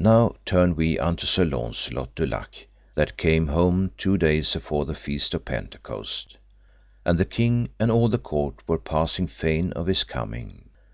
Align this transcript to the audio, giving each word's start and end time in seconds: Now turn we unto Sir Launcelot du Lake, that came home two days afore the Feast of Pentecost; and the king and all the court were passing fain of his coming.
Now 0.00 0.36
turn 0.46 0.74
we 0.74 0.98
unto 0.98 1.26
Sir 1.26 1.44
Launcelot 1.44 2.14
du 2.14 2.24
Lake, 2.26 2.64
that 2.94 3.18
came 3.18 3.48
home 3.48 3.90
two 3.98 4.16
days 4.16 4.56
afore 4.56 4.86
the 4.86 4.94
Feast 4.94 5.34
of 5.34 5.44
Pentecost; 5.44 6.38
and 7.04 7.18
the 7.18 7.26
king 7.26 7.68
and 7.78 7.90
all 7.90 8.08
the 8.08 8.16
court 8.16 8.66
were 8.66 8.78
passing 8.78 9.26
fain 9.26 9.70
of 9.74 9.86
his 9.86 10.02
coming. 10.02 10.70